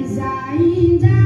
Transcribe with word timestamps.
Mas 0.00 1.19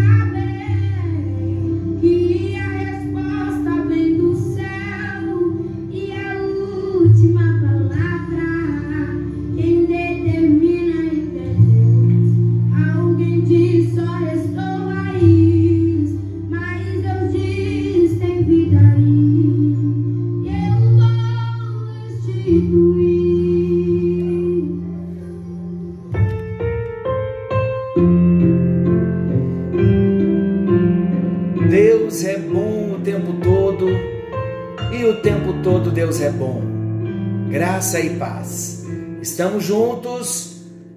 Graça 37.54 38.00
e 38.00 38.16
paz. 38.16 38.82
Estamos 39.22 39.62
juntos 39.62 40.56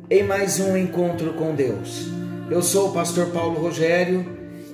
em 0.09 0.23
mais 0.23 0.59
um 0.59 0.75
encontro 0.75 1.35
com 1.35 1.53
Deus. 1.53 2.07
Eu 2.49 2.63
sou 2.63 2.89
o 2.89 2.93
pastor 2.93 3.27
Paulo 3.27 3.61
Rogério 3.61 4.25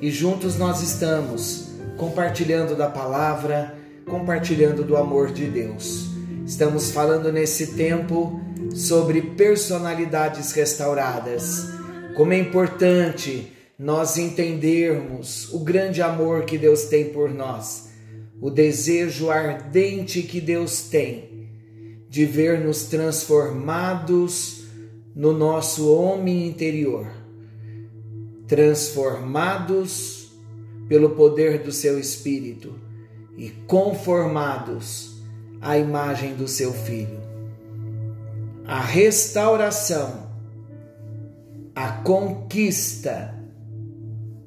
e 0.02 0.10
juntos 0.10 0.58
nós 0.58 0.82
estamos 0.82 1.74
compartilhando 1.98 2.74
da 2.74 2.90
palavra, 2.90 3.76
compartilhando 4.10 4.82
do 4.86 4.96
amor 4.96 5.34
de 5.34 5.46
Deus. 5.46 6.06
Estamos 6.46 6.90
falando 6.90 7.34
nesse 7.34 7.74
tempo 7.74 8.40
sobre 8.74 9.22
personalidades 9.22 10.54
restauradas. 10.54 11.68
Como 12.16 12.32
é 12.32 12.38
importante 12.38 13.52
nós 13.78 14.16
entendermos 14.16 15.54
o 15.54 15.60
grande 15.60 16.02
amor 16.02 16.46
que 16.46 16.58
Deus 16.58 16.86
tem 16.86 17.10
por 17.10 17.30
nós, 17.30 17.90
o 18.40 18.50
desejo 18.50 19.30
ardente 19.30 20.22
que 20.22 20.40
Deus 20.40 20.84
tem 20.84 21.33
de 22.14 22.28
ver-nos 22.28 22.84
transformados 22.84 24.66
no 25.16 25.34
nosso 25.34 25.92
homem 25.92 26.48
interior, 26.48 27.08
transformados 28.48 30.32
pelo 30.88 31.16
poder 31.16 31.64
do 31.64 31.72
seu 31.72 31.98
Espírito 31.98 32.80
e 33.36 33.50
conformados 33.50 35.24
à 35.60 35.76
imagem 35.76 36.36
do 36.36 36.48
seu 36.48 36.72
Filho. 36.72 37.20
A 38.64 38.80
restauração, 38.80 40.30
a 41.74 41.94
conquista, 42.04 43.34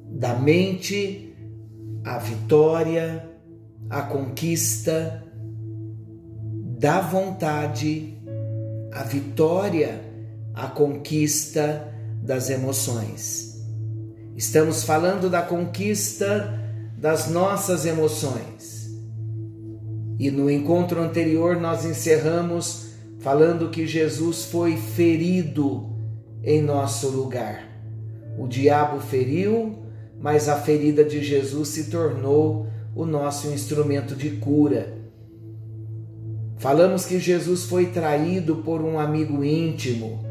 da 0.08 0.36
mente, 0.36 1.34
a 2.04 2.16
vitória, 2.18 3.28
a 3.90 4.02
conquista, 4.02 5.25
da 6.78 7.00
vontade, 7.00 8.18
a 8.92 9.02
vitória, 9.02 9.98
a 10.52 10.66
conquista 10.66 11.88
das 12.22 12.50
emoções. 12.50 13.64
Estamos 14.36 14.84
falando 14.84 15.30
da 15.30 15.40
conquista 15.40 16.60
das 16.98 17.30
nossas 17.30 17.86
emoções. 17.86 18.94
E 20.18 20.30
no 20.30 20.50
encontro 20.50 21.00
anterior 21.00 21.56
nós 21.58 21.86
encerramos 21.86 22.90
falando 23.20 23.70
que 23.70 23.86
Jesus 23.86 24.44
foi 24.44 24.76
ferido 24.76 25.88
em 26.44 26.60
nosso 26.60 27.08
lugar. 27.08 27.66
O 28.38 28.46
diabo 28.46 29.00
feriu, 29.00 29.78
mas 30.20 30.46
a 30.46 30.56
ferida 30.56 31.02
de 31.02 31.24
Jesus 31.24 31.70
se 31.70 31.84
tornou 31.84 32.66
o 32.94 33.06
nosso 33.06 33.48
instrumento 33.48 34.14
de 34.14 34.32
cura. 34.32 34.95
Falamos 36.58 37.04
que 37.04 37.18
Jesus 37.18 37.64
foi 37.64 37.86
traído 37.86 38.56
por 38.56 38.80
um 38.80 38.98
amigo 38.98 39.44
íntimo. 39.44 40.24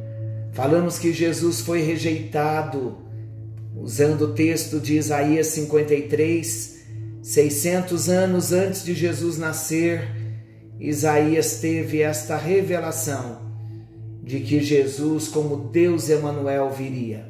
Falamos 0.53 0.97
que 0.97 1.13
Jesus 1.13 1.61
foi 1.61 1.81
rejeitado, 1.81 2.97
usando 3.75 4.23
o 4.23 4.33
texto 4.33 4.79
de 4.79 4.97
Isaías 4.97 5.47
53, 5.47 6.75
600 7.21 8.09
anos 8.09 8.51
antes 8.51 8.83
de 8.83 8.93
Jesus 8.93 9.37
nascer, 9.37 10.07
Isaías 10.79 11.59
teve 11.59 12.01
esta 12.01 12.37
revelação 12.37 13.39
de 14.23 14.39
que 14.39 14.59
Jesus, 14.61 15.27
como 15.27 15.69
Deus 15.69 16.09
Emanuel, 16.09 16.71
viria. 16.71 17.29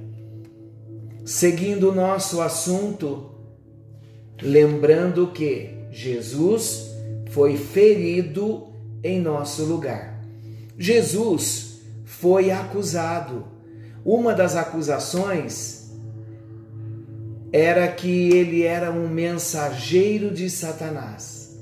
Seguindo 1.25 1.91
o 1.91 1.95
nosso 1.95 2.41
assunto, 2.41 3.31
lembrando 4.41 5.27
que 5.27 5.69
Jesus 5.91 6.91
foi 7.31 7.57
ferido 7.57 8.74
em 9.05 9.21
nosso 9.21 9.63
lugar. 9.63 10.19
Jesus 10.79 11.81
foi 12.03 12.49
acusado. 12.49 13.45
Uma 14.03 14.33
das 14.33 14.55
acusações 14.55 15.91
era 17.53 17.87
que 17.87 18.29
ele 18.31 18.63
era 18.63 18.91
um 18.91 19.07
mensageiro 19.07 20.33
de 20.33 20.49
Satanás. 20.49 21.55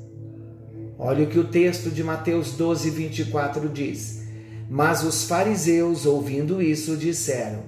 Olha 0.97 1.25
o 1.25 1.27
que 1.27 1.37
o 1.37 1.43
texto 1.43 1.91
de 1.91 2.01
Mateus 2.01 2.53
12, 2.53 2.89
24 2.89 3.67
diz. 3.67 4.23
Mas 4.69 5.03
os 5.03 5.25
fariseus, 5.25 6.05
ouvindo 6.05 6.61
isso, 6.61 6.95
disseram: 6.95 7.63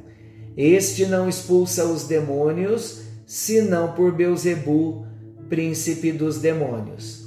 este 0.55 1.05
não 1.05 1.27
expulsa 1.27 1.83
os 1.83 2.05
demônios, 2.05 3.01
senão 3.25 3.91
por 3.91 4.13
Beuzebu, 4.13 5.05
príncipe 5.49 6.13
dos 6.13 6.37
demônios. 6.37 7.24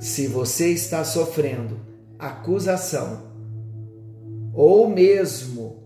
Se 0.00 0.26
você 0.26 0.70
está 0.70 1.04
sofrendo 1.04 1.78
acusação, 2.18 3.30
ou 4.52 4.90
mesmo 4.90 5.84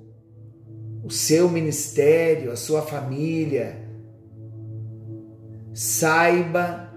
o 1.02 1.10
seu 1.10 1.50
ministério, 1.50 2.50
a 2.50 2.56
sua 2.56 2.80
família, 2.80 3.86
saiba 5.74 6.90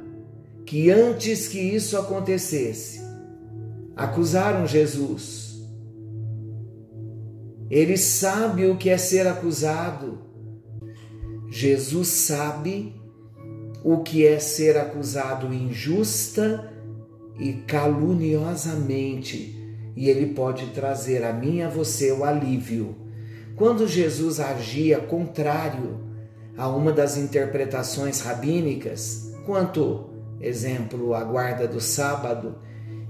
que 0.65 0.89
antes 0.89 1.49
que 1.49 1.59
isso 1.59 1.97
acontecesse, 1.97 3.01
acusaram 3.97 4.65
Jesus 4.65 5.47
ele 7.69 7.97
sabe 7.97 8.65
o 8.65 8.77
que 8.77 8.89
é 8.89 8.97
ser 8.97 9.27
acusado. 9.27 10.19
Jesus 11.49 12.07
sabe 12.07 12.95
o 13.83 14.03
que 14.03 14.25
é 14.25 14.39
ser 14.39 14.77
acusado 14.77 15.53
injusta 15.53 16.71
e 17.39 17.53
caluniosamente, 17.53 19.55
e 19.95 20.09
ele 20.09 20.33
pode 20.33 20.67
trazer 20.67 21.23
a 21.23 21.33
mim 21.33 21.57
e 21.57 21.63
a 21.63 21.69
você 21.69 22.11
o 22.11 22.23
alívio. 22.23 22.95
Quando 23.55 23.87
Jesus 23.87 24.39
agia 24.39 24.99
contrário 24.99 25.99
a 26.55 26.69
uma 26.69 26.91
das 26.91 27.17
interpretações 27.17 28.21
rabínicas, 28.21 29.33
quanto, 29.45 30.09
exemplo, 30.39 31.13
a 31.13 31.23
guarda 31.23 31.67
do 31.67 31.81
sábado, 31.81 32.55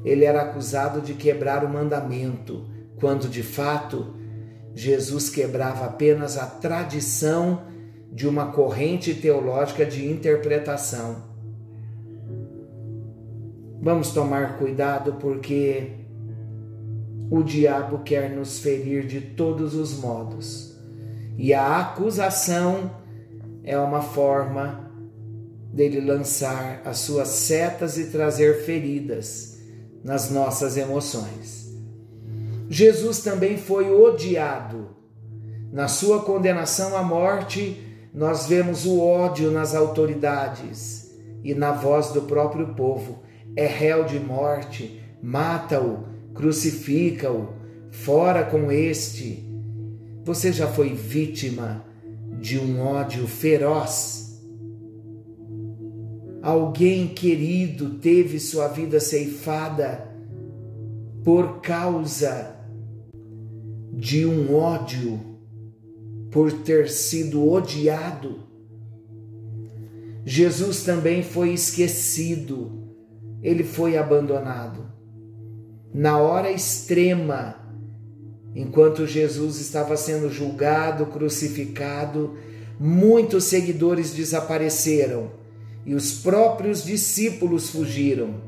ele 0.06 0.24
era 0.24 0.44
acusado 0.44 1.02
de 1.02 1.14
quebrar 1.14 1.66
o 1.66 1.70
mandamento, 1.70 2.66
quando 3.00 3.28
de 3.28 3.44
fato 3.44 4.16
Jesus 4.74 5.30
quebrava 5.30 5.86
apenas 5.86 6.38
a 6.38 6.46
tradição 6.46 7.64
de 8.12 8.28
uma 8.28 8.52
corrente 8.52 9.14
teológica 9.14 9.86
de 9.86 10.10
interpretação. 10.10 11.37
Vamos 13.88 14.12
tomar 14.12 14.58
cuidado 14.58 15.14
porque 15.14 15.92
o 17.32 17.42
diabo 17.42 18.00
quer 18.00 18.30
nos 18.30 18.60
ferir 18.60 19.08
de 19.08 19.22
todos 19.22 19.76
os 19.76 19.98
modos. 19.98 20.78
E 21.38 21.54
a 21.54 21.80
acusação 21.80 22.92
é 23.64 23.80
uma 23.80 24.02
forma 24.02 24.92
dele 25.72 26.02
lançar 26.02 26.82
as 26.84 26.98
suas 26.98 27.30
setas 27.30 27.98
e 27.98 28.08
trazer 28.08 28.66
feridas 28.66 29.58
nas 30.04 30.30
nossas 30.30 30.76
emoções. 30.76 31.74
Jesus 32.68 33.22
também 33.22 33.58
foi 33.58 33.90
odiado. 33.90 34.98
Na 35.72 35.88
sua 35.88 36.24
condenação 36.24 36.94
à 36.98 37.02
morte, 37.02 37.82
nós 38.14 38.48
vemos 38.48 38.86
o 38.86 39.00
ódio 39.00 39.50
nas 39.50 39.74
autoridades 39.74 41.10
e 41.42 41.54
na 41.54 41.72
voz 41.72 42.12
do 42.12 42.24
próprio 42.24 42.76
povo. 42.76 43.26
É 43.58 43.66
réu 43.66 44.04
de 44.04 44.20
morte, 44.20 45.02
mata-o, 45.20 46.04
crucifica-o, 46.36 47.50
fora 47.90 48.46
com 48.46 48.72
este. 48.72 49.44
Você 50.24 50.54
já 50.54 50.68
foi 50.68 50.94
vítima 50.94 51.84
de 52.40 52.60
um 52.60 52.80
ódio 52.80 53.28
feroz? 53.28 54.40
Alguém 56.44 57.08
querido 57.08 57.96
teve 57.96 58.40
sua 58.40 58.68
vida 58.68 59.00
ceifada 59.00 60.08
por 61.24 61.60
causa 61.60 62.56
de 63.92 64.24
um 64.24 64.54
ódio 64.54 65.20
por 66.30 66.54
ter 66.54 66.90
sido 66.90 67.50
odiado. 67.50 68.40
Jesus 70.24 70.84
também 70.84 71.24
foi 71.24 71.54
esquecido, 71.54 72.77
ele 73.42 73.64
foi 73.64 73.98
abandonado. 73.98 74.86
Na 75.94 76.18
hora 76.18 76.52
extrema, 76.52 77.56
enquanto 78.56 79.08
Jesus 79.08 79.60
estava 79.60 79.96
sendo 79.96 80.30
julgado, 80.30 81.06
crucificado, 81.08 82.36
muitos 82.80 83.46
seguidores 83.46 84.14
desapareceram 84.14 85.32
e 85.86 85.96
os 85.96 86.14
próprios 86.14 86.84
discípulos 86.84 87.70
fugiram. 87.70 88.42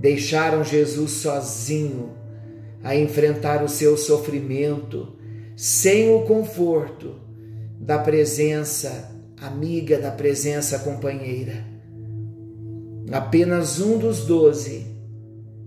Deixaram 0.00 0.62
Jesus 0.62 1.12
sozinho 1.12 2.14
a 2.84 2.94
enfrentar 2.94 3.64
o 3.64 3.68
seu 3.68 3.96
sofrimento, 3.96 5.16
sem 5.56 6.14
o 6.14 6.22
conforto 6.22 7.16
da 7.80 7.98
presença 7.98 9.10
amiga, 9.40 9.98
da 9.98 10.10
presença 10.10 10.78
companheira. 10.78 11.75
Apenas 13.12 13.80
um 13.80 13.98
dos 13.98 14.26
doze 14.26 14.86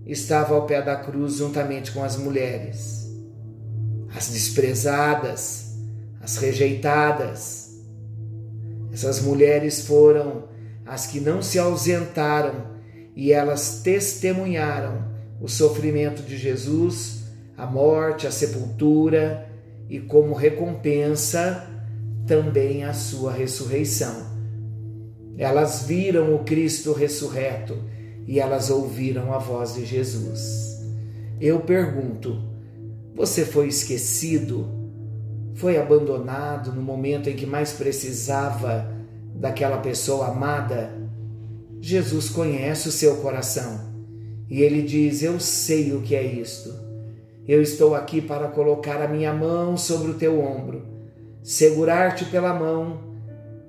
estava 0.04 0.54
ao 0.54 0.66
pé 0.66 0.82
da 0.82 0.96
cruz 0.96 1.36
juntamente 1.36 1.90
com 1.90 2.04
as 2.04 2.16
mulheres, 2.16 3.10
as 4.14 4.28
desprezadas, 4.28 5.74
as 6.20 6.36
rejeitadas. 6.36 7.70
Essas 8.92 9.20
mulheres 9.22 9.86
foram 9.86 10.48
as 10.84 11.06
que 11.06 11.20
não 11.20 11.40
se 11.40 11.58
ausentaram 11.58 12.78
e 13.16 13.32
elas 13.32 13.80
testemunharam 13.82 15.08
o 15.40 15.48
sofrimento 15.48 16.22
de 16.22 16.36
Jesus, 16.36 17.24
a 17.56 17.64
morte, 17.64 18.26
a 18.26 18.30
sepultura 18.30 19.48
e, 19.88 19.98
como 19.98 20.34
recompensa, 20.34 21.66
também 22.26 22.84
a 22.84 22.92
sua 22.92 23.32
ressurreição. 23.32 24.29
Elas 25.40 25.84
viram 25.84 26.34
o 26.34 26.40
Cristo 26.40 26.92
ressurreto 26.92 27.74
e 28.26 28.38
elas 28.38 28.68
ouviram 28.68 29.32
a 29.32 29.38
voz 29.38 29.72
de 29.72 29.86
Jesus. 29.86 30.84
Eu 31.40 31.60
pergunto: 31.60 32.38
você 33.14 33.46
foi 33.46 33.68
esquecido? 33.68 34.68
Foi 35.54 35.78
abandonado 35.78 36.70
no 36.72 36.82
momento 36.82 37.30
em 37.30 37.36
que 37.36 37.46
mais 37.46 37.72
precisava 37.72 38.92
daquela 39.34 39.78
pessoa 39.78 40.28
amada? 40.28 40.92
Jesus 41.80 42.28
conhece 42.28 42.88
o 42.88 42.92
seu 42.92 43.16
coração 43.16 43.80
e 44.46 44.60
ele 44.60 44.82
diz: 44.82 45.22
Eu 45.22 45.40
sei 45.40 45.94
o 45.94 46.02
que 46.02 46.14
é 46.14 46.22
isto. 46.22 46.70
Eu 47.48 47.62
estou 47.62 47.94
aqui 47.94 48.20
para 48.20 48.48
colocar 48.48 49.00
a 49.00 49.08
minha 49.08 49.32
mão 49.32 49.74
sobre 49.78 50.10
o 50.10 50.14
teu 50.18 50.38
ombro, 50.38 50.82
segurar-te 51.42 52.26
pela 52.26 52.52
mão 52.52 53.09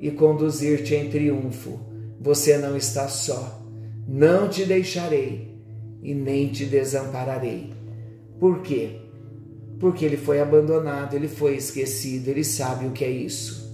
e 0.01 0.09
conduzir-te 0.09 0.95
em 0.95 1.09
triunfo. 1.09 1.80
Você 2.19 2.57
não 2.57 2.75
está 2.75 3.07
só. 3.07 3.63
Não 4.07 4.50
te 4.50 4.65
deixarei 4.65 5.56
e 6.01 6.15
nem 6.15 6.48
te 6.48 6.65
desampararei. 6.65 7.69
Por 8.39 8.62
quê? 8.62 8.98
Porque 9.80 10.03
ele 10.03 10.18
foi 10.18 10.42
abandonado, 10.42 11.15
ele 11.15 11.27
foi 11.27 11.56
esquecido, 11.56 12.30
ele 12.30 12.44
sabe 12.44 12.88
o 12.88 12.92
que 12.92 13.06
é 13.06 13.12
isso. 13.12 13.71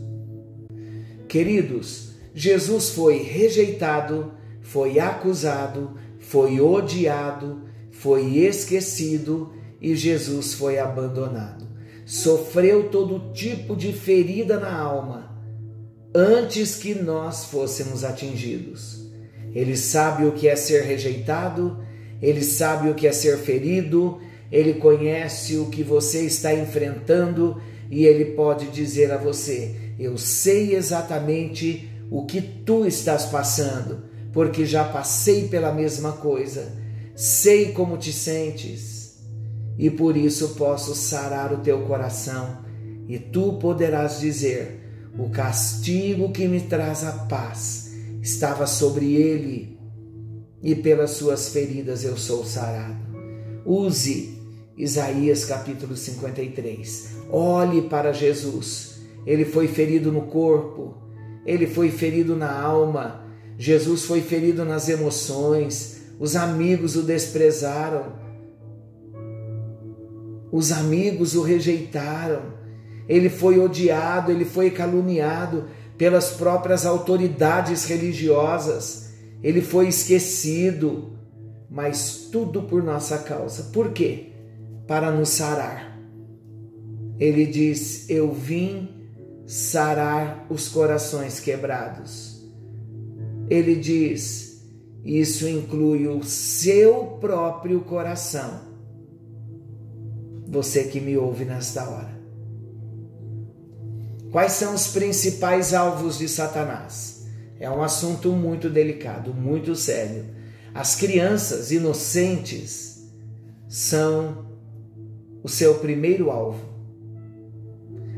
Queridos, 1.29 2.15
Jesus 2.33 2.89
foi 2.89 3.17
rejeitado, 3.17 4.33
foi 4.61 4.99
acusado, 4.99 5.95
foi 6.19 6.59
odiado, 6.59 7.63
foi 7.91 8.37
esquecido 8.37 9.53
e 9.81 9.95
Jesus 9.95 10.53
foi 10.53 10.77
abandonado. 10.77 11.65
Sofreu 12.05 12.89
todo 12.89 13.33
tipo 13.33 13.75
de 13.75 13.91
ferida 13.91 14.59
na 14.59 14.77
alma 14.77 15.36
antes 16.17 16.75
que 16.75 16.95
nós 16.95 17.45
fôssemos 17.45 18.03
atingidos. 18.03 19.05
Ele 19.53 19.77
sabe 19.77 20.25
o 20.25 20.31
que 20.31 20.47
é 20.47 20.55
ser 20.55 20.81
rejeitado, 20.81 21.77
ele 22.19 22.43
sabe 22.43 22.89
o 22.89 22.95
que 22.95 23.05
é 23.05 23.11
ser 23.11 23.37
ferido, 23.37 24.19
ele 24.51 24.73
conhece 24.73 25.57
o 25.57 25.67
que 25.67 25.83
você 25.83 26.21
está 26.21 26.51
enfrentando 26.55 27.61
e 27.91 28.05
ele 28.05 28.33
pode 28.33 28.67
dizer 28.71 29.11
a 29.11 29.17
você: 29.17 29.75
Eu 29.99 30.17
sei 30.17 30.75
exatamente 30.75 31.87
o 32.09 32.25
que 32.25 32.41
tu 32.41 32.85
estás 32.87 33.25
passando, 33.25 34.03
porque 34.33 34.65
já 34.65 34.83
passei 34.83 35.47
pela 35.47 35.71
mesma 35.71 36.13
coisa, 36.13 36.73
sei 37.15 37.73
como 37.73 37.95
te 37.95 38.11
sentes 38.11 39.19
e 39.77 39.91
por 39.91 40.17
isso 40.17 40.55
posso 40.55 40.95
sarar 40.95 41.53
o 41.53 41.59
teu 41.59 41.81
coração 41.81 42.65
e 43.07 43.19
tu 43.19 43.53
poderás 43.53 44.19
dizer: 44.19 44.86
O 45.17 45.29
castigo 45.29 46.31
que 46.31 46.47
me 46.47 46.61
traz 46.61 47.03
a 47.03 47.11
paz 47.11 47.91
estava 48.21 48.67
sobre 48.67 49.15
ele 49.15 49.79
e 50.61 50.75
pelas 50.75 51.11
suas 51.11 51.49
feridas 51.49 52.03
eu 52.03 52.15
sou 52.17 52.45
sarado. 52.45 53.07
Use 53.65 54.37
Isaías 54.77 55.43
capítulo 55.43 55.97
53. 55.97 57.17
Olhe 57.31 57.81
para 57.83 58.13
Jesus. 58.13 59.01
Ele 59.25 59.43
foi 59.43 59.67
ferido 59.67 60.11
no 60.11 60.21
corpo, 60.23 60.95
ele 61.45 61.67
foi 61.67 61.89
ferido 61.89 62.35
na 62.35 62.51
alma, 62.51 63.25
Jesus 63.57 64.03
foi 64.03 64.21
ferido 64.21 64.63
nas 64.63 64.87
emoções, 64.87 66.01
os 66.19 66.35
amigos 66.35 66.95
o 66.95 67.01
desprezaram, 67.01 68.13
os 70.51 70.71
amigos 70.71 71.35
o 71.35 71.41
rejeitaram, 71.41 72.53
ele 73.07 73.29
foi 73.29 73.59
odiado, 73.59 74.31
ele 74.31 74.45
foi 74.45 74.69
caluniado, 74.69 75.65
pelas 75.97 76.31
próprias 76.31 76.85
autoridades 76.85 77.85
religiosas, 77.85 79.09
ele 79.41 79.61
foi 79.61 79.87
esquecido, 79.87 81.13
mas 81.69 82.29
tudo 82.31 82.63
por 82.63 82.83
nossa 82.83 83.17
causa. 83.19 83.63
Por 83.73 83.91
quê? 83.91 84.31
Para 84.85 85.11
nos 85.11 85.29
sarar. 85.29 85.97
Ele 87.19 87.45
diz: 87.45 88.09
Eu 88.09 88.31
vim 88.31 88.89
sarar 89.45 90.45
os 90.49 90.69
corações 90.69 91.39
quebrados. 91.39 92.45
Ele 93.49 93.75
diz: 93.75 94.63
Isso 95.03 95.47
inclui 95.47 96.07
o 96.07 96.23
seu 96.23 97.17
próprio 97.19 97.81
coração. 97.81 98.67
Você 100.47 100.85
que 100.85 100.99
me 100.99 101.17
ouve 101.17 101.43
nesta 101.43 101.89
hora. 101.89 102.16
Quais 104.37 104.51
são 104.51 104.75
os 104.75 104.85
principais 104.89 105.73
alvos 105.73 106.19
de 106.19 106.29
Satanás? 106.29 107.25
É 107.59 107.67
um 107.71 107.81
assunto 107.81 108.31
muito 108.33 108.69
delicado, 108.69 109.33
muito 109.33 109.75
sério. 109.75 110.25
As 110.75 110.95
crianças 110.95 111.71
inocentes 111.71 113.01
são 113.67 114.45
o 115.41 115.49
seu 115.49 115.79
primeiro 115.79 116.29
alvo. 116.29 116.63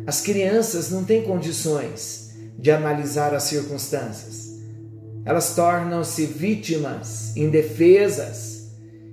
As 0.06 0.20
crianças 0.20 0.92
não 0.92 1.06
têm 1.06 1.22
condições 1.22 2.36
de 2.58 2.70
analisar 2.70 3.34
as 3.34 3.44
circunstâncias. 3.44 4.60
Elas 5.24 5.56
tornam-se 5.56 6.26
vítimas, 6.26 7.34
indefesas, 7.38 8.72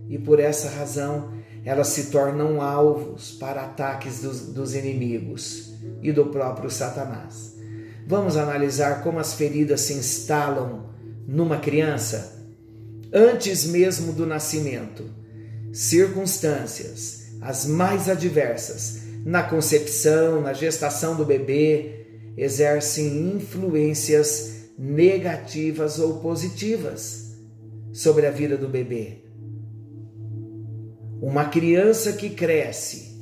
e 0.09 0.19
por 0.19 0.41
essa 0.41 0.71
razão 0.71 1.37
elas 1.65 1.87
se 1.87 2.07
tornam 2.07 2.61
alvos 2.61 3.31
para 3.31 3.63
ataques 3.63 4.23
dos, 4.23 4.41
dos 4.53 4.75
inimigos 4.75 5.76
e 6.03 6.13
do 6.13 6.27
próprio 6.27 6.71
Satanás. 6.71 7.55
Vamos 8.07 8.37
analisar 8.37 9.03
como 9.03 9.19
as 9.19 9.35
feridas 9.35 9.81
se 9.81 9.95
instalam 9.95 10.91
numa 11.27 11.59
criança 11.59 12.45
antes 13.13 13.65
mesmo 13.65 14.13
do 14.13 14.27
nascimento. 14.27 15.05
Circunstâncias 15.73 17.27
as 17.41 17.67
mais 17.67 18.09
adversas 18.09 19.03
na 19.25 19.43
concepção, 19.43 20.41
na 20.41 20.53
gestação 20.53 21.17
do 21.17 21.25
bebê, 21.25 22.07
exercem 22.37 23.35
influências 23.35 24.71
negativas 24.79 25.99
ou 25.99 26.21
positivas 26.21 27.35
sobre 27.93 28.27
a 28.27 28.31
vida 28.31 28.57
do 28.57 28.69
bebê. 28.69 29.25
Uma 31.21 31.47
criança 31.47 32.13
que 32.13 32.31
cresce 32.31 33.17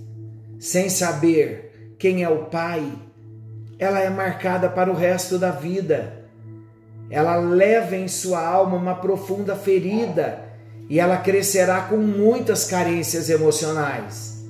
sem 0.59 0.89
saber 0.89 1.64
quem 2.05 2.23
é 2.23 2.29
o 2.29 2.45
pai, 2.45 2.87
ela 3.79 3.99
é 3.99 4.11
marcada 4.11 4.69
para 4.69 4.91
o 4.91 4.95
resto 4.95 5.39
da 5.39 5.51
vida. 5.51 6.27
Ela 7.09 7.37
leva 7.37 7.97
em 7.97 8.09
sua 8.09 8.47
alma 8.47 8.77
uma 8.77 8.97
profunda 8.97 9.57
ferida 9.57 10.45
e 10.87 11.01
ela 11.01 11.17
crescerá 11.17 11.81
com 11.81 11.97
muitas 11.97 12.67
carências 12.67 13.31
emocionais. 13.31 14.45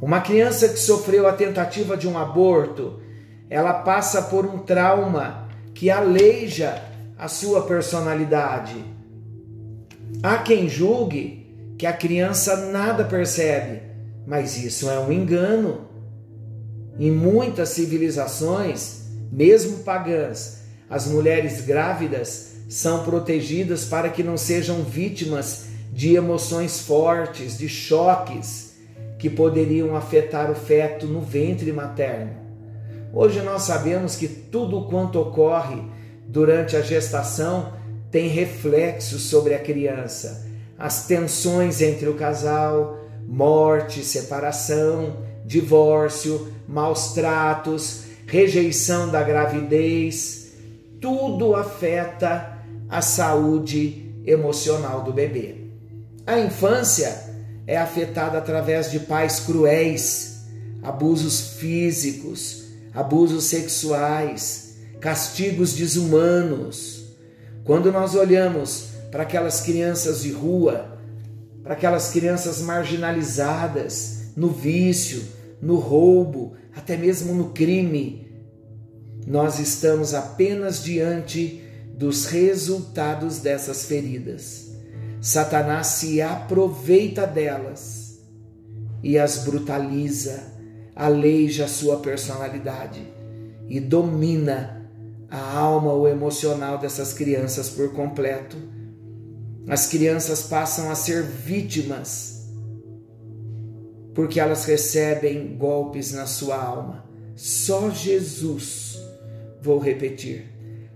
Uma 0.00 0.20
criança 0.20 0.68
que 0.68 0.78
sofreu 0.78 1.26
a 1.26 1.32
tentativa 1.32 1.96
de 1.96 2.06
um 2.06 2.16
aborto, 2.16 3.00
ela 3.50 3.72
passa 3.72 4.22
por 4.22 4.46
um 4.46 4.58
trauma 4.58 5.48
que 5.74 5.90
aleija 5.90 6.80
a 7.18 7.26
sua 7.26 7.62
personalidade. 7.62 8.84
Há 10.22 10.38
quem 10.38 10.68
julgue 10.68 11.74
que 11.76 11.86
a 11.86 11.92
criança 11.92 12.70
nada 12.70 13.02
percebe, 13.04 13.82
mas 14.24 14.56
isso 14.56 14.88
é 14.88 15.00
um 15.00 15.10
engano. 15.10 15.90
Em 16.98 17.10
muitas 17.10 17.70
civilizações, 17.70 19.02
mesmo 19.30 19.78
pagãs, 19.78 20.62
as 20.88 21.06
mulheres 21.06 21.62
grávidas 21.62 22.52
são 22.68 23.02
protegidas 23.04 23.84
para 23.84 24.08
que 24.08 24.22
não 24.22 24.36
sejam 24.36 24.82
vítimas 24.82 25.66
de 25.92 26.14
emoções 26.14 26.80
fortes, 26.80 27.58
de 27.58 27.68
choques 27.68 28.72
que 29.18 29.30
poderiam 29.30 29.94
afetar 29.94 30.50
o 30.50 30.54
feto 30.54 31.06
no 31.06 31.20
ventre 31.20 31.72
materno. 31.72 32.32
Hoje 33.12 33.40
nós 33.42 33.62
sabemos 33.62 34.16
que 34.16 34.26
tudo 34.26 34.86
quanto 34.86 35.20
ocorre 35.20 35.82
durante 36.26 36.76
a 36.76 36.80
gestação 36.80 37.74
tem 38.10 38.28
reflexos 38.28 39.22
sobre 39.22 39.54
a 39.54 39.58
criança. 39.58 40.46
As 40.78 41.06
tensões 41.06 41.80
entre 41.80 42.08
o 42.08 42.14
casal, 42.14 42.98
morte, 43.26 44.02
separação, 44.02 45.18
divórcio, 45.44 46.52
maus 46.68 47.12
tratos, 47.12 48.04
rejeição 48.26 49.10
da 49.10 49.22
gravidez, 49.22 50.52
tudo 51.00 51.54
afeta 51.54 52.58
a 52.88 53.02
saúde 53.02 54.14
emocional 54.24 55.02
do 55.02 55.12
bebê. 55.12 55.56
A 56.26 56.38
infância 56.38 57.32
é 57.66 57.76
afetada 57.76 58.38
através 58.38 58.90
de 58.90 59.00
pais 59.00 59.40
cruéis, 59.40 60.44
abusos 60.82 61.54
físicos, 61.58 62.64
abusos 62.94 63.44
sexuais, 63.44 64.76
castigos 65.00 65.74
desumanos. 65.74 67.02
Quando 67.64 67.90
nós 67.90 68.14
olhamos 68.14 68.86
para 69.10 69.24
aquelas 69.24 69.60
crianças 69.60 70.22
de 70.22 70.30
rua, 70.30 70.98
para 71.62 71.74
aquelas 71.74 72.10
crianças 72.10 72.60
marginalizadas 72.60 74.21
no 74.36 74.48
vício, 74.48 75.22
no 75.60 75.76
roubo, 75.76 76.54
até 76.74 76.96
mesmo 76.96 77.34
no 77.34 77.50
crime, 77.50 78.26
nós 79.26 79.58
estamos 79.58 80.14
apenas 80.14 80.82
diante 80.82 81.62
dos 81.96 82.26
resultados 82.26 83.38
dessas 83.38 83.84
feridas. 83.84 84.70
Satanás 85.20 85.86
se 85.86 86.20
aproveita 86.20 87.26
delas 87.26 88.18
e 89.02 89.18
as 89.18 89.38
brutaliza, 89.38 90.42
aleija 90.96 91.66
a 91.66 91.68
sua 91.68 91.98
personalidade 91.98 93.06
e 93.68 93.78
domina 93.78 94.90
a 95.30 95.58
alma 95.58 95.92
ou 95.92 96.08
emocional 96.08 96.78
dessas 96.78 97.12
crianças 97.12 97.70
por 97.70 97.92
completo. 97.92 98.56
As 99.68 99.86
crianças 99.86 100.42
passam 100.42 100.90
a 100.90 100.94
ser 100.94 101.22
vítimas 101.22 102.41
porque 104.14 104.38
elas 104.38 104.64
recebem 104.64 105.56
golpes 105.56 106.12
na 106.12 106.26
sua 106.26 106.56
alma. 106.56 107.04
Só 107.34 107.90
Jesus, 107.90 108.98
vou 109.60 109.78
repetir, 109.78 110.46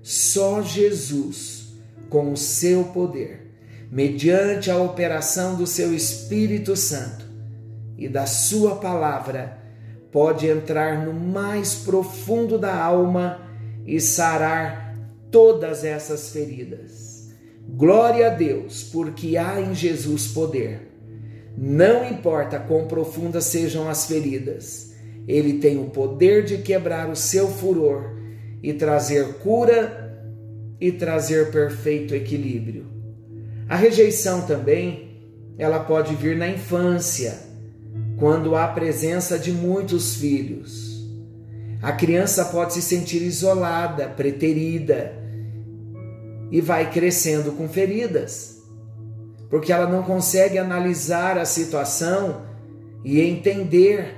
só 0.02 0.62
Jesus, 0.62 1.75
com 2.08 2.32
o 2.32 2.37
seu 2.37 2.85
poder, 2.85 3.52
mediante 3.90 4.70
a 4.70 4.78
operação 4.78 5.56
do 5.56 5.66
seu 5.66 5.94
Espírito 5.94 6.76
Santo 6.76 7.25
e 7.96 8.08
da 8.08 8.26
sua 8.26 8.76
palavra, 8.76 9.58
pode 10.12 10.46
entrar 10.46 11.04
no 11.04 11.12
mais 11.12 11.75
profundo 11.75 12.58
da 12.58 12.75
alma 12.75 13.40
e 13.87 14.00
sarar 14.00 14.96
todas 15.30 15.85
essas 15.85 16.30
feridas. 16.30 17.30
Glória 17.68 18.28
a 18.28 18.30
Deus, 18.30 18.85
porque 18.85 19.37
há 19.37 19.61
em 19.61 19.75
Jesus 19.75 20.28
poder. 20.28 20.95
Não 21.56 22.08
importa 22.08 22.58
quão 22.58 22.86
profundas 22.86 23.44
sejam 23.44 23.88
as 23.88 24.06
feridas, 24.06 24.92
ele 25.26 25.54
tem 25.54 25.78
o 25.78 25.86
poder 25.86 26.44
de 26.44 26.58
quebrar 26.58 27.10
o 27.10 27.16
seu 27.16 27.48
furor 27.48 28.16
e 28.62 28.75
trazer 28.75 29.38
cura 29.38 30.06
e 30.80 30.92
trazer 30.92 31.50
perfeito 31.50 32.14
equilíbrio. 32.14 32.86
A 33.68 33.75
rejeição 33.75 34.42
também, 34.42 35.18
ela 35.58 35.80
pode 35.80 36.14
vir 36.14 36.36
na 36.36 36.48
infância, 36.48 37.34
quando 38.18 38.54
há 38.54 38.68
presença 38.68 39.38
de 39.38 39.50
muitos 39.50 40.16
filhos. 40.16 41.04
A 41.82 41.92
criança 41.92 42.44
pode 42.46 42.75
se 42.75 42.82
sentir 42.82 43.22
isolada, 43.22 44.08
preterida 44.08 45.12
e 46.50 46.60
vai 46.60 46.90
crescendo 46.90 47.52
com 47.52 47.68
feridas, 47.68 48.55
porque 49.56 49.72
ela 49.72 49.88
não 49.88 50.02
consegue 50.02 50.58
analisar 50.58 51.38
a 51.38 51.46
situação 51.46 52.42
e 53.02 53.22
entender 53.22 54.14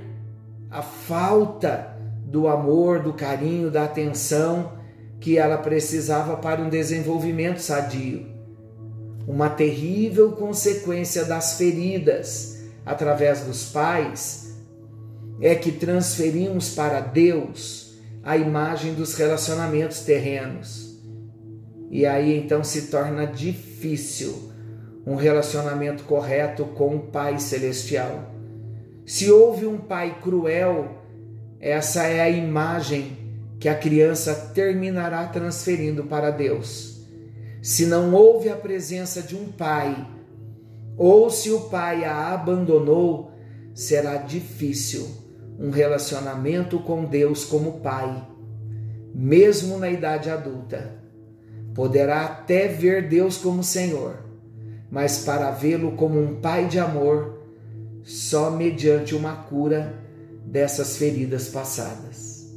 a 0.69 0.83
falta 0.83 1.97
do 2.25 2.49
amor, 2.49 3.01
do 3.05 3.13
carinho, 3.13 3.71
da 3.71 3.85
atenção 3.85 4.73
que 5.21 5.39
ela 5.39 5.57
precisava 5.57 6.37
para 6.39 6.61
um 6.61 6.69
desenvolvimento 6.69 7.61
sadio. 7.61 8.27
Uma 9.29 9.49
terrível 9.49 10.33
consequência 10.33 11.25
das 11.25 11.57
feridas 11.57 12.65
através 12.85 13.43
dos 13.43 13.67
pais 13.67 14.59
é 15.41 15.55
que 15.55 15.71
transferimos 15.71 16.75
para 16.75 16.99
Deus 16.99 17.97
a 18.25 18.37
imagem 18.37 18.93
dos 18.93 19.15
relacionamentos 19.15 20.01
terrenos. 20.01 21.01
E 21.93 22.05
aí 22.05 22.37
então 22.37 22.65
se 22.65 22.89
torna 22.89 23.25
difícil 23.25 24.48
um 25.07 25.15
relacionamento 25.15 26.05
correto 26.05 26.65
com 26.65 26.97
o 26.97 27.01
Pai 27.01 27.39
Celestial. 27.39 28.33
Se 29.07 29.31
houve 29.31 29.67
um 29.67 29.79
pai 29.79 30.19
cruel, 30.23 30.99
essa 31.61 32.05
é 32.05 32.21
a 32.21 32.29
imagem 32.29 33.17
que 33.59 33.69
a 33.69 33.75
criança 33.75 34.35
terminará 34.55 35.27
transferindo 35.27 36.05
para 36.05 36.31
Deus. 36.31 37.01
Se 37.63 37.87
não 37.87 38.15
houve 38.15 38.49
a 38.49 38.57
presença 38.57 39.23
de 39.23 39.35
um 39.35 39.47
pai, 39.47 40.07
ou 40.97 41.31
se 41.31 41.51
o 41.51 41.63
pai 41.63 42.05
a 42.05 42.35
abandonou, 42.35 43.33
será 43.75 44.17
difícil 44.17 45.09
um 45.59 45.71
relacionamento 45.71 46.79
com 46.79 47.05
Deus 47.05 47.45
como 47.45 47.81
pai, 47.81 48.27
mesmo 49.15 49.79
na 49.79 49.91
idade 49.91 50.31
adulta. 50.31 50.97
Poderá 51.75 52.27
até 52.27 52.69
ver 52.69 53.09
Deus 53.09 53.39
como 53.39 53.65
Senhor, 53.65 54.28
mas 54.91 55.25
para 55.25 55.51
vê-lo 55.51 55.93
como 55.93 56.21
um 56.21 56.41
pai 56.41 56.67
de 56.67 56.79
amor, 56.79 57.39
só 58.03 58.51
mediante 58.51 59.15
uma 59.15 59.35
cura 59.35 59.95
dessas 60.45 60.97
feridas 60.97 61.49
passadas. 61.49 62.49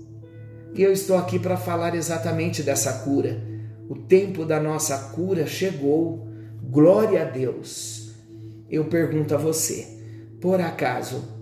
E 0.73 0.81
eu 0.81 0.91
estou 0.91 1.17
aqui 1.17 1.38
para 1.38 1.57
falar 1.57 1.95
exatamente 1.95 2.63
dessa 2.63 2.93
cura. 3.00 3.41
O 3.89 3.95
tempo 3.95 4.45
da 4.45 4.59
nossa 4.59 4.97
cura 5.09 5.45
chegou. 5.45 6.27
Glória 6.63 7.23
a 7.23 7.25
Deus. 7.25 8.13
Eu 8.69 8.85
pergunto 8.85 9.35
a 9.35 9.38
você, 9.38 9.85
por 10.39 10.61
acaso 10.61 11.41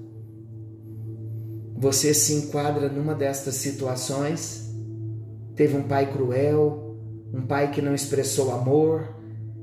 você 1.79 2.13
se 2.13 2.33
enquadra 2.33 2.89
numa 2.89 3.15
destas 3.15 3.55
situações? 3.55 4.69
Teve 5.55 5.77
um 5.77 5.83
pai 5.83 6.11
cruel, 6.11 6.97
um 7.33 7.41
pai 7.43 7.71
que 7.71 7.81
não 7.81 7.95
expressou 7.95 8.51
amor, 8.51 9.15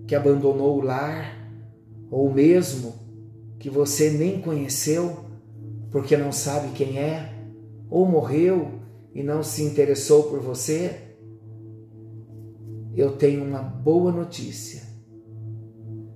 que 0.07 0.15
abandonou 0.15 0.79
o 0.79 0.83
lar, 0.83 1.37
ou 2.11 2.33
mesmo 2.33 2.95
que 3.59 3.69
você 3.69 4.11
nem 4.11 4.41
conheceu? 4.41 5.27
porque 5.97 6.15
não 6.15 6.31
sabe 6.31 6.73
quem 6.75 6.99
é, 6.99 7.33
ou 7.89 8.05
morreu 8.05 8.81
e 9.15 9.23
não 9.23 9.43
se 9.43 9.63
interessou 9.63 10.25
por 10.25 10.41
você, 10.41 10.95
eu 12.95 13.13
tenho 13.13 13.43
uma 13.43 13.63
boa 13.63 14.13
notícia. 14.13 14.83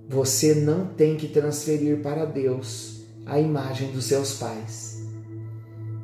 Você 0.07 0.53
não 0.53 0.85
tem 0.85 1.15
que 1.15 1.27
transferir 1.27 1.99
para 2.01 2.25
Deus 2.25 3.01
a 3.25 3.39
imagem 3.39 3.91
dos 3.91 4.05
seus 4.05 4.35
pais. 4.37 5.03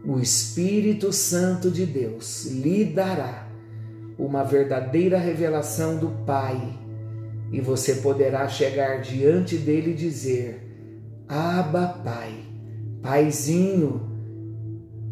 O 0.04 0.20
Espírito 0.20 1.14
Santo 1.14 1.70
de 1.70 1.86
Deus 1.86 2.46
lhe 2.46 2.84
dará 2.84 3.48
uma 4.18 4.44
verdadeira 4.44 5.20
revelação 5.20 6.00
do 6.00 6.10
Pai 6.26 6.80
e 7.52 7.62
você 7.62 7.96
poderá 7.96 8.48
chegar 8.48 9.02
diante 9.02 9.58
dele 9.58 9.92
e 9.92 9.96
dizer: 9.96 10.62
Abba, 11.28 12.00
Pai 12.04 12.48
paizinho 13.02 14.02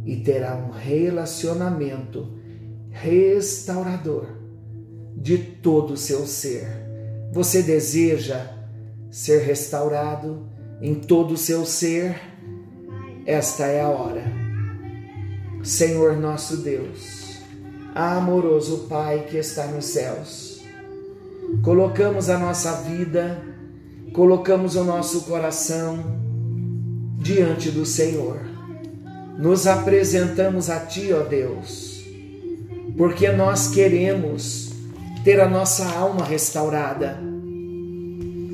e 0.06 0.18
terá 0.18 0.56
um 0.56 0.70
relacionamento 0.70 2.28
restaurador 2.90 4.28
de 5.16 5.38
todo 5.38 5.94
o 5.94 5.98
seu 5.98 6.28
ser. 6.28 6.68
Você 7.32 7.64
deseja 7.64 8.52
ser 9.10 9.44
restaurado 9.44 10.46
em 10.82 10.96
todo 10.96 11.36
o 11.36 11.38
seu 11.38 11.66
ser? 11.66 12.20
Esta 13.26 13.66
é 13.66 13.82
a 13.82 13.90
hora. 13.90 14.24
Senhor 15.64 16.18
nosso 16.18 16.58
Deus, 16.58 17.40
amoroso 17.96 18.88
Pai 18.88 19.26
que 19.30 19.38
está 19.38 19.66
nos 19.68 19.86
céus, 19.86 20.55
colocamos 21.66 22.30
a 22.30 22.38
nossa 22.38 22.74
vida, 22.84 23.42
colocamos 24.14 24.76
o 24.76 24.84
nosso 24.84 25.22
coração, 25.22 25.98
diante 27.18 27.72
do 27.72 27.84
Senhor. 27.84 28.40
nos 29.40 29.66
apresentamos 29.66 30.70
a 30.70 30.80
Ti, 30.80 31.12
ó 31.12 31.24
Deus, 31.24 32.06
porque 32.96 33.32
nós 33.32 33.68
queremos 33.68 34.74
ter 35.24 35.42
a 35.42 35.50
nossa 35.50 35.86
alma 35.90 36.24
restaurada. 36.24 37.20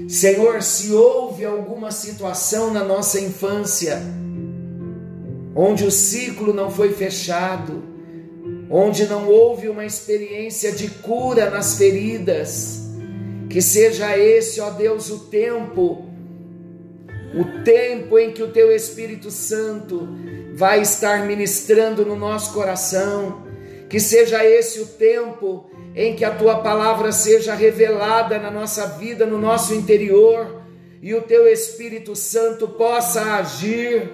Senhor, 0.08 0.64
se 0.64 0.94
houve 0.94 1.44
alguma 1.44 1.92
situação 1.92 2.74
na 2.74 2.84
nossa 2.84 3.20
infância, 3.20 4.02
onde 5.54 5.84
o 5.84 5.92
ciclo 5.92 6.54
não 6.54 6.72
foi 6.72 6.94
fechado, 6.94 7.84
onde 8.70 9.06
não 9.06 9.28
houve 9.28 9.68
uma 9.68 9.86
experiência 9.86 10.72
de 10.72 10.88
cura 10.88 11.50
nas 11.50 11.76
feridas, 11.76 12.81
que 13.52 13.62
seja 13.62 14.18
esse, 14.18 14.62
ó 14.62 14.70
Deus, 14.70 15.10
o 15.10 15.20
tempo, 15.26 16.06
o 17.36 17.64
tempo 17.64 18.18
em 18.18 18.32
que 18.32 18.42
o 18.42 18.50
Teu 18.50 18.72
Espírito 18.72 19.30
Santo 19.30 20.08
vai 20.54 20.82
estar 20.82 21.26
ministrando 21.26 22.06
no 22.06 22.16
nosso 22.16 22.54
coração, 22.54 23.46
que 23.90 24.00
seja 24.00 24.44
esse 24.46 24.80
o 24.80 24.86
tempo 24.86 25.70
em 25.94 26.16
que 26.16 26.24
a 26.24 26.32
Tua 26.34 26.60
palavra 26.60 27.12
seja 27.12 27.54
revelada 27.54 28.40
na 28.40 28.50
nossa 28.50 28.88
vida, 28.88 29.26
no 29.26 29.38
nosso 29.38 29.74
interior, 29.74 30.62
e 31.02 31.14
o 31.14 31.22
Teu 31.22 31.46
Espírito 31.46 32.16
Santo 32.16 32.70
possa 32.70 33.36
agir 33.36 34.10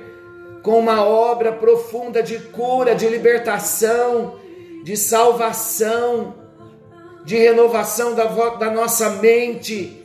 com 0.63 0.79
uma 0.79 1.05
obra 1.05 1.51
profunda 1.51 2.23
de 2.23 2.39
cura, 2.39 2.95
de 2.95 3.07
libertação, 3.07 4.39
de 4.83 4.97
salvação, 4.97 6.36
de 7.27 7.35
renovação 7.35 8.15
da, 8.15 8.23
da 8.23 8.71
nossa 8.71 9.09
mente, 9.09 10.01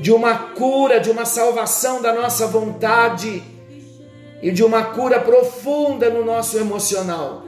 de 0.00 0.10
uma 0.10 0.38
cura, 0.54 0.98
de 0.98 1.10
uma 1.10 1.26
salvação 1.26 2.00
da 2.00 2.14
nossa 2.14 2.46
vontade 2.46 3.42
e 4.40 4.50
de 4.50 4.64
uma 4.64 4.84
cura 4.84 5.20
profunda 5.20 6.08
no 6.08 6.24
nosso 6.24 6.56
emocional. 6.56 7.42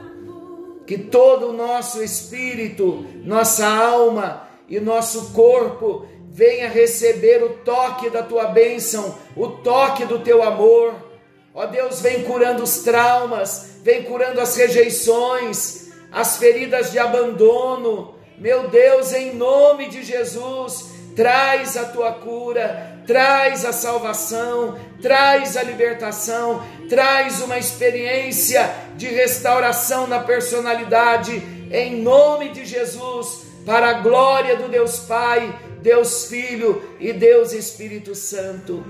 Que 0.85 0.95
todo 0.95 1.49
o 1.49 1.53
nosso 1.53 2.03
espírito, 2.03 3.03
nossa 3.25 3.65
alma 3.65 4.47
e 4.69 4.79
nosso 4.79 5.33
corpo 5.33 6.05
venha 6.29 6.69
receber 6.69 7.43
o 7.43 7.49
toque 7.65 8.11
da 8.11 8.21
tua 8.21 8.45
bênção, 8.45 9.17
o 9.35 9.47
toque 9.47 10.05
do 10.05 10.19
teu 10.19 10.43
amor. 10.43 10.93
Ó 11.51 11.65
Deus, 11.65 11.99
vem 11.99 12.25
curando 12.25 12.61
os 12.61 12.83
traumas, 12.83 13.77
vem 13.81 14.03
curando 14.03 14.39
as 14.39 14.55
rejeições, 14.55 15.89
as 16.11 16.37
feridas 16.37 16.91
de 16.91 16.99
abandono. 16.99 18.20
Meu 18.41 18.69
Deus, 18.69 19.13
em 19.13 19.35
nome 19.35 19.87
de 19.87 20.03
Jesus, 20.03 20.93
traz 21.15 21.77
a 21.77 21.85
tua 21.85 22.11
cura, 22.11 23.03
traz 23.05 23.63
a 23.63 23.71
salvação, 23.71 24.79
traz 24.99 25.55
a 25.55 25.61
libertação, 25.61 26.65
traz 26.89 27.39
uma 27.39 27.59
experiência 27.59 28.67
de 28.97 29.05
restauração 29.05 30.07
na 30.07 30.21
personalidade, 30.21 31.39
em 31.71 32.01
nome 32.01 32.49
de 32.49 32.65
Jesus, 32.65 33.43
para 33.63 33.89
a 33.89 34.01
glória 34.01 34.57
do 34.57 34.67
Deus 34.67 35.01
Pai, 35.01 35.55
Deus 35.79 36.25
Filho 36.25 36.81
e 36.99 37.13
Deus 37.13 37.53
Espírito 37.53 38.15
Santo, 38.15 38.83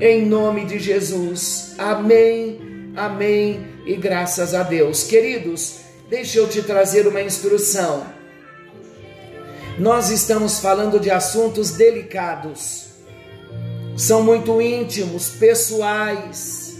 em 0.00 0.26
nome 0.26 0.64
de 0.64 0.80
Jesus. 0.80 1.76
Amém, 1.78 2.92
amém 2.96 3.64
e 3.86 3.94
graças 3.94 4.54
a 4.54 4.64
Deus. 4.64 5.04
Queridos, 5.04 5.82
deixa 6.10 6.40
eu 6.40 6.48
te 6.48 6.62
trazer 6.62 7.06
uma 7.06 7.22
instrução. 7.22 8.17
Nós 9.78 10.10
estamos 10.10 10.58
falando 10.58 10.98
de 10.98 11.08
assuntos 11.08 11.70
delicados, 11.70 12.86
são 13.96 14.24
muito 14.24 14.60
íntimos, 14.60 15.30
pessoais, 15.30 16.78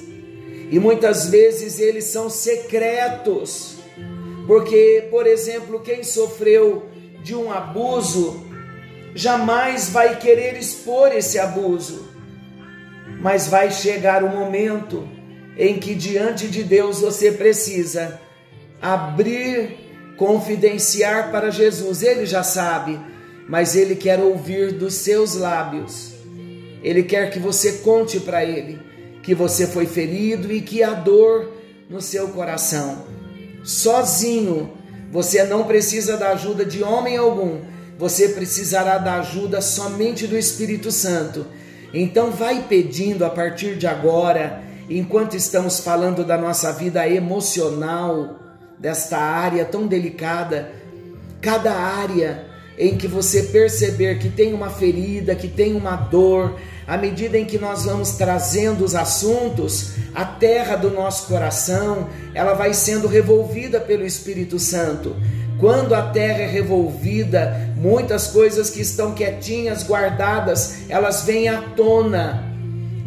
e 0.69 0.81
muitas 0.81 1.29
vezes 1.29 1.79
eles 1.79 2.07
são 2.07 2.29
secretos, 2.29 3.77
porque, 4.49 5.07
por 5.13 5.29
exemplo, 5.29 5.79
quem 5.79 6.03
sofreu 6.03 6.87
de 7.23 7.37
um 7.37 7.53
abuso 7.53 8.45
jamais 9.15 9.91
vai 9.91 10.17
querer 10.19 10.59
expor 10.59 11.13
esse 11.13 11.39
abuso, 11.39 12.09
mas 13.21 13.47
vai 13.47 13.71
chegar 13.71 14.25
o 14.25 14.29
momento 14.29 15.09
em 15.57 15.79
que 15.79 15.95
diante 15.95 16.49
de 16.49 16.65
Deus 16.65 17.01
você 17.01 17.31
precisa 17.31 18.21
abrir 18.83 19.88
confidenciar 20.19 21.31
para 21.31 21.51
Jesus. 21.51 22.03
Ele 22.03 22.27
já 22.27 22.43
sabe, 22.43 23.01
mas 23.49 23.75
ele 23.75 23.97
quer 23.97 24.21
ouvir 24.21 24.73
dos 24.73 24.95
seus 24.95 25.35
lábios. 25.35 26.13
Ele 26.83 27.03
quer 27.03 27.31
que 27.31 27.39
você 27.39 27.79
conte 27.79 28.21
para 28.21 28.45
ele 28.45 28.79
que 29.23 29.35
você 29.35 29.67
foi 29.67 29.87
ferido 29.87 30.53
e 30.53 30.61
que 30.61 30.83
há 30.83 30.95
dor 30.95 31.53
no 31.89 32.01
seu 32.01 32.29
coração. 32.29 33.05
Sozinho, 33.63 34.73
você 35.11 35.45
não 35.45 35.65
precisa 35.65 36.17
da 36.17 36.31
ajuda 36.31 36.65
de 36.65 36.83
homem 36.83 37.17
algum. 37.17 37.61
Você 37.99 38.31
precisará 38.31 38.97
da 38.97 39.17
ajuda 39.17 39.61
somente 39.61 40.27
do 40.27 40.37
Espírito 40.37 40.91
Santo. 40.91 41.47
Então 41.93 42.31
vai 42.31 42.65
pedindo 42.69 43.25
a 43.25 43.31
partir 43.31 43.77
de 43.77 43.87
agora, 43.87 44.63
enquanto 44.89 45.37
estamos 45.37 45.81
falando 45.81 46.25
da 46.25 46.39
nossa 46.39 46.73
vida 46.73 47.07
emocional, 47.09 48.48
desta 48.79 49.19
área 49.19 49.65
tão 49.65 49.87
delicada, 49.87 50.71
cada 51.41 51.73
área 51.73 52.47
em 52.79 52.97
que 52.97 53.09
você 53.09 53.45
perceber 53.45 54.19
que 54.19 54.29
tem 54.29 54.55
uma 54.55 54.71
ferida, 54.71 55.35
que 55.35 55.49
tem 55.49 55.75
uma 55.75 55.97
dor, 55.97 56.57
à 56.87 56.97
medida 56.97 57.37
em 57.37 57.45
que 57.45 57.59
nós 57.59 57.85
vamos 57.85 58.13
trazendo 58.13 58.85
os 58.85 58.95
assuntos, 58.95 59.95
a 60.15 60.25
terra 60.25 60.77
do 60.77 60.91
nosso 60.91 61.27
coração, 61.27 62.09
ela 62.33 62.55
vai 62.55 62.73
sendo 62.73 63.09
revolvida 63.09 63.81
pelo 63.81 64.07
Espírito 64.07 64.59
Santo. 64.59 65.17
Quando 65.59 65.93
a 65.93 66.03
terra 66.03 66.43
é 66.43 66.47
revolvida, 66.47 67.73
muitas 67.77 68.29
coisas 68.29 68.71
que 68.71 68.81
estão 68.81 69.13
quietinhas, 69.13 69.83
guardadas, 69.83 70.89
elas 70.89 71.25
vêm 71.25 71.49
à 71.49 71.61
tona 71.61 72.48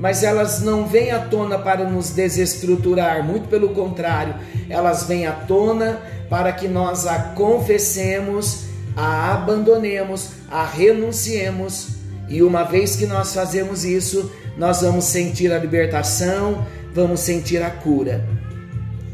mas 0.01 0.23
elas 0.23 0.61
não 0.61 0.87
vêm 0.87 1.11
à 1.11 1.19
tona 1.19 1.59
para 1.59 1.87
nos 1.87 2.09
desestruturar, 2.09 3.23
muito 3.23 3.47
pelo 3.47 3.69
contrário, 3.69 4.33
elas 4.67 5.03
vêm 5.03 5.27
à 5.27 5.31
tona 5.31 6.01
para 6.27 6.51
que 6.51 6.67
nós 6.67 7.05
a 7.05 7.19
confessemos, 7.19 8.63
a 8.95 9.31
abandonemos, 9.31 10.31
a 10.49 10.65
renunciemos, 10.65 11.89
e 12.27 12.41
uma 12.41 12.63
vez 12.63 12.95
que 12.95 13.05
nós 13.05 13.31
fazemos 13.35 13.85
isso, 13.85 14.31
nós 14.57 14.81
vamos 14.81 15.05
sentir 15.05 15.53
a 15.53 15.59
libertação, 15.59 16.65
vamos 16.95 17.19
sentir 17.19 17.61
a 17.61 17.69
cura. 17.69 18.27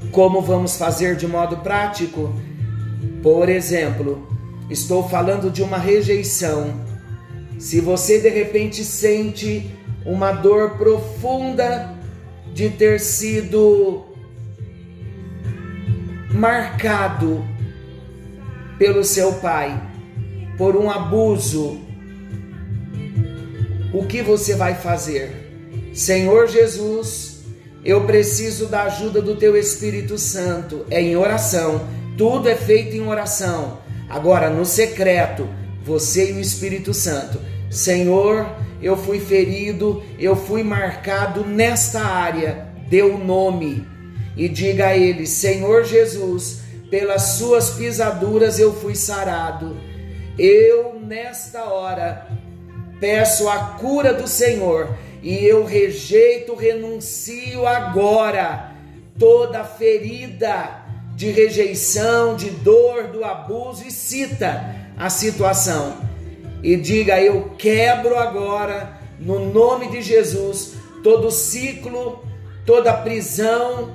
Como 0.10 0.42
vamos 0.42 0.78
fazer 0.78 1.18
de 1.18 1.28
modo 1.28 1.58
prático? 1.58 2.34
Por 3.22 3.50
exemplo, 3.50 4.26
estou 4.70 5.10
falando 5.10 5.52
de 5.52 5.62
uma 5.62 5.78
rejeição. 5.78 6.74
Se 7.60 7.82
você 7.82 8.20
de 8.20 8.30
repente 8.30 8.86
sente 8.86 9.77
uma 10.08 10.32
dor 10.32 10.78
profunda 10.78 11.94
de 12.54 12.70
ter 12.70 13.00
sido 13.00 14.06
marcado 16.32 17.44
pelo 18.80 19.04
seu 19.04 19.34
pai 19.34 19.80
por 20.58 20.78
um 20.78 20.90
abuso. 20.90 21.82
O 23.94 24.06
que 24.06 24.22
você 24.22 24.56
vai 24.56 24.76
fazer? 24.76 25.92
Senhor 25.94 26.48
Jesus, 26.48 27.44
eu 27.84 28.06
preciso 28.06 28.68
da 28.68 28.84
ajuda 28.84 29.22
do 29.22 29.36
teu 29.36 29.58
Espírito 29.58 30.18
Santo. 30.18 30.86
É 30.90 31.02
em 31.02 31.18
oração. 31.18 31.86
Tudo 32.18 32.48
é 32.48 32.56
feito 32.56 32.96
em 32.96 33.06
oração. 33.06 33.80
Agora, 34.10 34.50
no 34.50 34.66
secreto, 34.66 35.48
você 35.84 36.32
e 36.32 36.34
o 36.34 36.40
Espírito 36.40 36.94
Santo. 36.94 37.40
Senhor, 37.70 38.48
eu 38.82 38.96
fui 38.96 39.20
ferido, 39.20 40.04
eu 40.18 40.36
fui 40.36 40.64
marcado 40.64 41.46
nesta 41.46 42.00
área, 42.00 42.68
dê 42.90 43.02
o 43.02 43.18
nome 43.18 43.86
e 44.36 44.48
diga 44.48 44.88
a 44.88 44.98
ele: 44.98 45.26
Senhor 45.26 45.84
Jesus, 45.84 46.62
pelas 46.90 47.24
suas 47.38 47.72
pisaduras 47.72 48.60
eu 48.60 48.74
fui 48.74 48.96
sarado. 48.96 49.76
Eu, 50.40 51.00
nesta 51.00 51.66
hora, 51.66 52.28
peço 53.00 53.50
a 53.50 53.58
cura 53.80 54.14
do 54.14 54.28
Senhor 54.28 54.96
e 55.22 55.44
eu 55.46 55.66
rejeito, 55.66 56.56
renuncio 56.56 57.66
agora 57.66 58.72
toda 59.18 59.64
ferida 59.64 60.86
de 61.16 61.32
rejeição, 61.32 62.36
de 62.36 62.52
dor, 62.52 63.08
do 63.08 63.26
abuso 63.26 63.84
e 63.86 63.92
cita 63.92 64.76
a 64.96 65.10
situação 65.10 66.08
e 66.64 66.76
diga: 66.76 67.22
Eu 67.22 67.52
quebro 67.58 68.18
agora, 68.18 68.98
no 69.20 69.52
nome 69.52 69.90
de 69.90 70.02
Jesus, 70.02 70.76
todo 71.04 71.32
ciclo, 71.32 72.24
toda 72.66 72.94
prisão, 72.94 73.94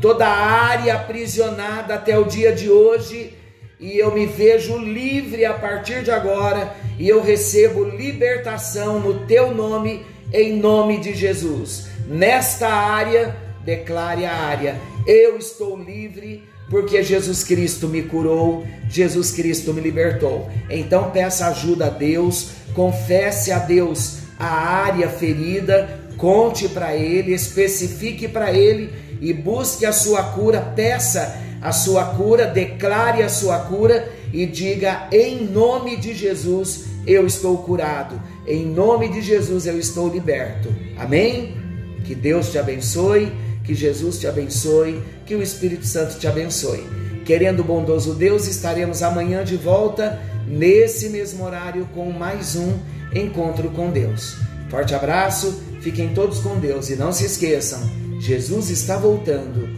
toda 0.00 0.26
área 0.26 0.94
aprisionada 0.94 1.94
até 1.94 2.18
o 2.18 2.24
dia 2.24 2.52
de 2.52 2.70
hoje, 2.70 3.34
e 3.78 3.98
eu 3.98 4.12
me 4.12 4.26
vejo 4.26 4.78
livre 4.78 5.44
a 5.44 5.54
partir 5.54 6.02
de 6.02 6.10
agora, 6.10 6.74
e 6.98 7.08
eu 7.08 7.22
recebo 7.22 7.84
libertação 7.84 9.00
no 9.00 9.26
teu 9.26 9.54
nome, 9.54 10.04
em 10.32 10.56
nome 10.56 10.98
de 10.98 11.14
Jesus. 11.14 11.88
Nesta 12.06 12.68
área 12.68 13.36
declare 13.64 14.26
a 14.26 14.34
área: 14.34 14.80
Eu 15.06 15.36
estou 15.36 15.76
livre 15.76 16.51
porque 16.72 17.02
Jesus 17.02 17.44
Cristo 17.44 17.86
me 17.86 18.00
curou, 18.00 18.66
Jesus 18.88 19.30
Cristo 19.30 19.74
me 19.74 19.82
libertou. 19.82 20.48
Então 20.70 21.10
peça 21.10 21.48
ajuda 21.48 21.88
a 21.88 21.90
Deus, 21.90 22.52
confesse 22.74 23.52
a 23.52 23.58
Deus 23.58 24.20
a 24.38 24.46
área 24.46 25.06
ferida, 25.10 26.00
conte 26.16 26.70
para 26.70 26.96
Ele, 26.96 27.34
especifique 27.34 28.26
para 28.26 28.54
Ele 28.54 28.90
e 29.20 29.34
busque 29.34 29.84
a 29.84 29.92
sua 29.92 30.22
cura, 30.22 30.62
peça 30.62 31.38
a 31.60 31.72
sua 31.72 32.06
cura, 32.06 32.46
declare 32.46 33.22
a 33.22 33.28
sua 33.28 33.58
cura 33.58 34.10
e 34.32 34.46
diga 34.46 35.08
em 35.12 35.44
nome 35.44 35.98
de 35.98 36.14
Jesus 36.14 36.86
eu 37.06 37.26
estou 37.26 37.58
curado, 37.58 38.18
em 38.46 38.64
nome 38.64 39.10
de 39.10 39.20
Jesus 39.20 39.66
eu 39.66 39.78
estou 39.78 40.08
liberto. 40.08 40.74
Amém? 40.96 41.54
Que 42.02 42.14
Deus 42.14 42.50
te 42.50 42.58
abençoe, 42.58 43.30
que 43.64 43.74
Jesus 43.74 44.18
te 44.18 44.26
abençoe, 44.26 45.02
que 45.24 45.34
o 45.34 45.42
Espírito 45.42 45.86
Santo 45.86 46.18
te 46.18 46.26
abençoe. 46.26 46.84
Querendo 47.24 47.60
o 47.60 47.64
bondoso 47.64 48.14
Deus, 48.14 48.48
estaremos 48.48 49.02
amanhã 49.02 49.44
de 49.44 49.56
volta, 49.56 50.20
nesse 50.46 51.08
mesmo 51.08 51.44
horário, 51.44 51.88
com 51.94 52.10
mais 52.10 52.56
um 52.56 52.78
encontro 53.14 53.70
com 53.70 53.90
Deus. 53.90 54.36
Forte 54.68 54.94
abraço, 54.94 55.62
fiquem 55.80 56.12
todos 56.14 56.40
com 56.40 56.58
Deus 56.58 56.90
e 56.90 56.96
não 56.96 57.12
se 57.12 57.24
esqueçam: 57.24 57.80
Jesus 58.20 58.70
está 58.70 58.96
voltando. 58.96 59.68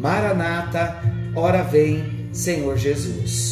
Maranata, 0.00 1.02
ora 1.34 1.62
vem, 1.62 2.28
Senhor 2.32 2.76
Jesus. 2.76 3.49